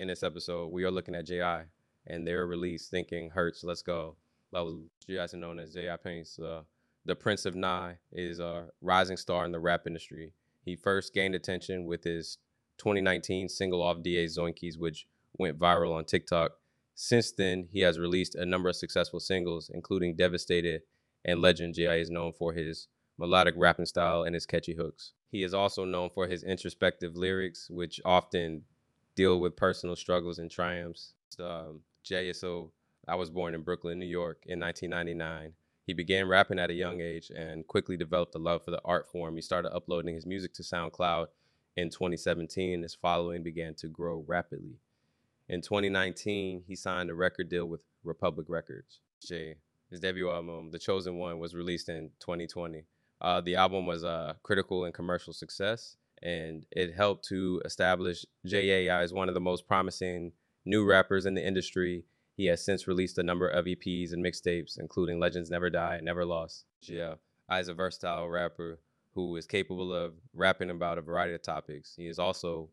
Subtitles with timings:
[0.00, 1.64] In this episode, we are looking at J.I.
[2.06, 4.16] and their release, Thinking Hurts, Let's Go.
[4.50, 4.76] That was
[5.06, 5.26] J.I.
[5.36, 5.94] known as J.I.
[5.98, 6.38] Paints.
[6.38, 6.62] Uh,
[7.04, 10.32] the Prince of Nye is a rising star in the rap industry.
[10.64, 12.38] He first gained attention with his
[12.78, 15.06] 2019 single off DA Zoinkies, which
[15.38, 16.52] went viral on TikTok.
[16.94, 20.80] Since then, he has released a number of successful singles, including Devastated
[21.26, 21.74] and Legend.
[21.74, 21.96] J.I.
[21.96, 22.88] is known for his
[23.18, 25.12] melodic rapping style and his catchy hooks.
[25.30, 28.62] He is also known for his introspective lyrics, which often
[29.14, 31.14] deal with personal struggles and triumphs.
[31.38, 31.80] Um,
[32.32, 32.72] so
[33.06, 35.52] I was born in Brooklyn, New York in 1999.
[35.86, 39.10] He began rapping at a young age and quickly developed a love for the art
[39.10, 39.34] form.
[39.36, 41.26] He started uploading his music to SoundCloud
[41.76, 42.82] in 2017.
[42.82, 44.78] His following began to grow rapidly.
[45.48, 49.00] In 2019, he signed a record deal with Republic Records.
[49.20, 49.56] Jay,
[49.90, 52.84] his debut album, The Chosen One, was released in 2020.
[53.20, 59.02] Uh, the album was a critical and commercial success, and it helped to establish J.I.
[59.02, 60.32] as one of the most promising
[60.64, 62.04] new rappers in the industry.
[62.36, 66.04] He has since released a number of EPs and mixtapes, including Legends Never Die and
[66.04, 66.64] Never Lost.
[66.82, 67.14] Yeah,
[67.48, 68.80] I is a versatile rapper
[69.14, 71.94] who is capable of rapping about a variety of topics.
[71.96, 72.70] He is also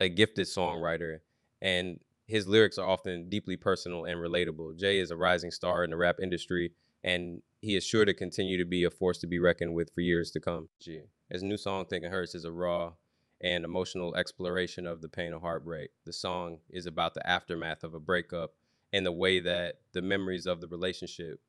[0.00, 1.20] a gifted songwriter,
[1.62, 4.78] and his lyrics are often deeply personal and relatable.
[4.78, 8.58] Jay is a rising star in the rap industry, and he is sure to continue
[8.58, 10.68] to be a force to be reckoned with for years to come.
[10.80, 11.02] Gee.
[11.30, 12.94] His new song, Thinking Hurts, is a raw
[13.42, 15.90] and emotional exploration of the pain of heartbreak.
[16.06, 18.54] The song is about the aftermath of a breakup
[18.94, 21.40] and the way that the memories of the relationship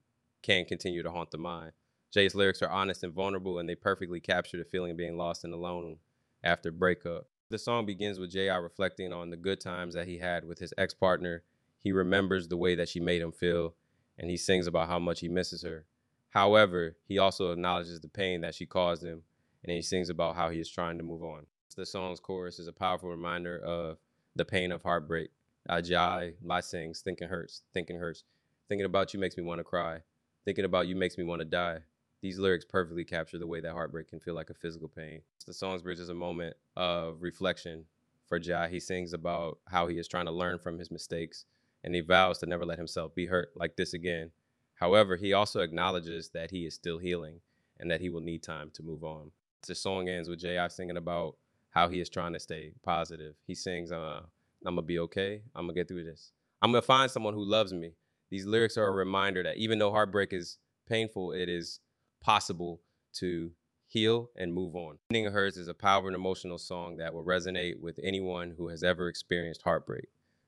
[0.42, 1.72] can continue to haunt the mind.
[2.12, 5.46] Jay's lyrics are honest and vulnerable, and they perfectly capture the feeling of being lost
[5.46, 5.98] and alone
[6.44, 7.28] after breakup.
[7.50, 8.58] The song begins with J.I.
[8.58, 11.44] reflecting on the good times that he had with his ex partner.
[11.78, 13.76] He remembers the way that she made him feel,
[14.18, 15.86] and he sings about how much he misses her.
[16.32, 19.24] However, he also acknowledges the pain that she caused him,
[19.64, 21.46] and he sings about how he is trying to move on.
[21.76, 24.00] The song's chorus is a powerful reminder of
[24.36, 25.30] the pain of heartbreak.
[25.70, 28.24] Ajay Lai sings, Thinking Hurts, Thinking Hurts.
[28.68, 30.00] Thinking about you makes me want to cry.
[30.44, 31.80] Thinking about you makes me want to die.
[32.22, 35.22] These lyrics perfectly capture the way that heartbreak can feel like a physical pain.
[35.46, 37.86] The song's bridge is a moment of reflection
[38.28, 38.68] for Jai.
[38.68, 41.46] He sings about how he is trying to learn from his mistakes
[41.84, 44.32] and he vows to never let himself be hurt like this again.
[44.76, 47.40] However, he also acknowledges that he is still healing
[47.80, 49.32] and that he will need time to move on.
[49.68, 50.68] The song ends with J.I.
[50.70, 51.36] singing about
[51.72, 53.36] how he is trying to stay positive.
[53.46, 54.22] He sings, uh,
[54.66, 55.42] I'm gonna be okay.
[55.56, 56.32] I'm gonna get through this.
[56.62, 57.94] I'm gonna find someone who loves me.
[58.30, 61.80] These lyrics are a reminder that even though heartbreak is painful, it is
[62.22, 62.82] possible
[63.14, 63.52] to
[63.88, 64.98] heal and move on.
[65.10, 68.84] Thinking Hurts is a powerful and emotional song that will resonate with anyone who has
[68.84, 70.08] ever experienced heartbreak.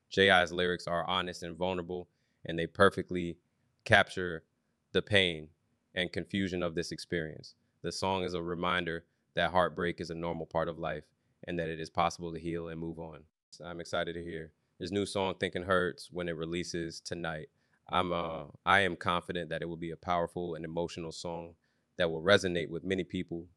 [0.09, 2.07] J.I.'s lyrics are honest and vulnerable,
[2.45, 3.37] and they perfectly
[3.83, 4.43] capture
[4.91, 5.47] the pain
[5.95, 7.55] and confusion of this experience.
[7.83, 11.05] The song is a reminder that heartbreak is a normal part of life
[11.47, 13.23] and that it is possible to heal and move on.
[13.63, 17.49] I'm excited to hear his new song "Thinking Hurts" when it releases tonight.
[17.89, 21.55] I'm uh, I am confident that it will be a powerful and emotional song
[21.97, 23.47] that will resonate with many people.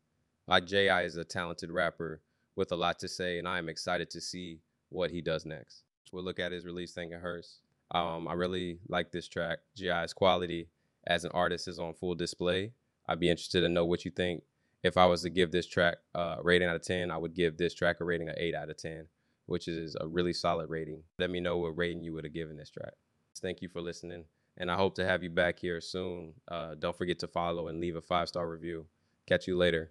[0.46, 1.02] Like J.I.
[1.02, 2.20] is a talented rapper
[2.56, 5.84] with a lot to say, and I am excited to see what he does next.
[6.12, 7.60] We'll look at his release, Thinking Hurts.
[7.90, 9.60] Um, I really like this track.
[9.76, 10.68] J.I.'s quality
[11.06, 12.72] as an artist is on full display.
[13.06, 14.42] I'd be interested to know what you think.
[14.82, 17.56] If I was to give this track a rating out of 10, I would give
[17.56, 19.06] this track a rating of 8 out of 10,
[19.46, 21.02] which is a really solid rating.
[21.18, 22.92] Let me know what rating you would have given this track.
[23.40, 24.24] Thank you for listening.
[24.56, 26.34] And I hope to have you back here soon.
[26.46, 28.86] Uh, don't forget to follow and leave a five star review.
[29.26, 29.90] Catch you later.